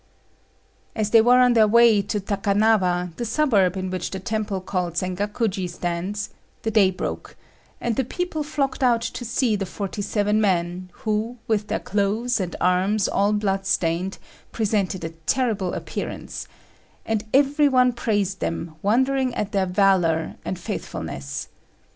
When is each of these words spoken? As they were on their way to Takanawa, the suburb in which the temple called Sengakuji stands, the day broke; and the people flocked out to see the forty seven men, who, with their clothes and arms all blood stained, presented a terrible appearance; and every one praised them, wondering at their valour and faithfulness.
As 0.95 1.11
they 1.11 1.21
were 1.21 1.37
on 1.39 1.53
their 1.53 1.67
way 1.67 2.01
to 2.01 2.19
Takanawa, 2.19 3.11
the 3.17 3.23
suburb 3.23 3.77
in 3.77 3.91
which 3.91 4.09
the 4.09 4.19
temple 4.19 4.59
called 4.59 4.95
Sengakuji 4.95 5.69
stands, 5.69 6.31
the 6.63 6.71
day 6.71 6.89
broke; 6.89 7.35
and 7.79 7.95
the 7.95 8.03
people 8.03 8.41
flocked 8.41 8.81
out 8.81 9.01
to 9.03 9.23
see 9.23 9.55
the 9.55 9.67
forty 9.67 10.01
seven 10.01 10.41
men, 10.41 10.89
who, 11.03 11.37
with 11.45 11.67
their 11.67 11.77
clothes 11.79 12.39
and 12.39 12.55
arms 12.59 13.07
all 13.07 13.31
blood 13.31 13.67
stained, 13.67 14.17
presented 14.51 15.03
a 15.03 15.09
terrible 15.27 15.75
appearance; 15.75 16.47
and 17.05 17.23
every 17.31 17.69
one 17.69 17.93
praised 17.93 18.39
them, 18.39 18.73
wondering 18.81 19.35
at 19.35 19.51
their 19.51 19.67
valour 19.67 20.33
and 20.43 20.57
faithfulness. 20.57 21.47